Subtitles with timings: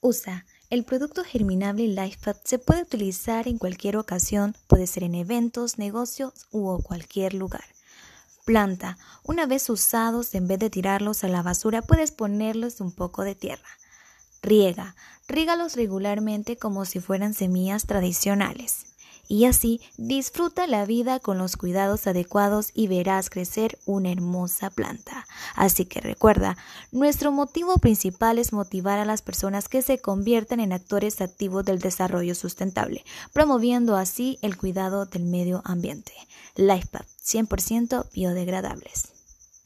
[0.00, 0.44] USA.
[0.70, 6.32] El producto germinable LifePad se puede utilizar en cualquier ocasión, puede ser en eventos, negocios
[6.50, 7.64] u cualquier lugar.
[8.44, 8.98] Planta.
[9.24, 13.34] Una vez usados, en vez de tirarlos a la basura, puedes ponerlos un poco de
[13.34, 13.68] tierra.
[14.42, 14.94] Riega.
[15.26, 18.88] Rígalos regularmente como si fueran semillas tradicionales
[19.28, 25.26] y así disfruta la vida con los cuidados adecuados y verás crecer una hermosa planta.
[25.54, 26.56] Así que recuerda,
[26.90, 31.78] nuestro motivo principal es motivar a las personas que se conviertan en actores activos del
[31.78, 36.12] desarrollo sustentable, promoviendo así el cuidado del medio ambiente.
[36.56, 39.17] LifePath 100% biodegradables.